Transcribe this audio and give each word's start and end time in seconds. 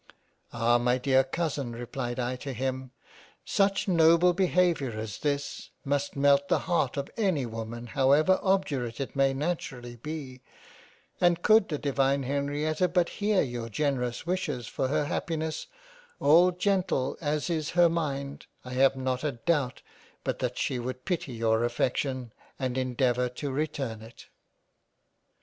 "Ah! 0.51 0.79
my 0.79 0.97
dear 0.97 1.23
Cousin 1.23 1.73
replied 1.73 2.19
I 2.19 2.35
to 2.37 2.53
him, 2.53 2.89
such 3.45 3.87
noble 3.87 4.33
be 4.33 4.47
haviour 4.47 4.95
as 4.97 5.19
this, 5.19 5.69
must 5.85 6.15
melt 6.15 6.47
the 6.47 6.57
heart 6.65 6.97
of 6.97 7.11
any 7.17 7.45
woman 7.45 7.85
however 7.85 8.39
obdurate 8.41 8.99
it 8.99 9.15
may 9.15 9.31
naturally 9.31 9.97
be; 9.97 10.41
and 11.21 11.43
could 11.43 11.69
the 11.69 11.77
divine 11.77 12.23
Hen 12.23 12.47
rietta 12.47 12.91
but 12.91 13.09
hear 13.21 13.43
your 13.43 13.69
generous 13.69 14.25
wishes 14.25 14.65
for 14.65 14.87
her 14.87 15.05
happiness, 15.05 15.67
all 16.19 16.49
gentle 16.49 17.15
as 17.21 17.47
is 17.51 17.69
her 17.77 17.87
mind, 17.87 18.47
I 18.65 18.71
have 18.71 18.95
not 18.95 19.23
a 19.23 19.33
doubt 19.33 19.83
but 20.23 20.39
that 20.39 20.57
she 20.57 20.79
would 20.79 21.05
pity 21.05 21.33
your 21.33 21.63
affection 21.63 22.33
and 22.57 22.75
endeavour 22.75 23.29
to 23.29 23.51
return 23.51 24.01
it." 24.01 24.29